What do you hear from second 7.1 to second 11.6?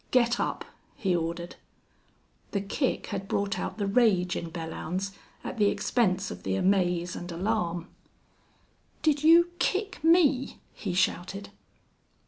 and alarm. "Did you kick me?" he shouted.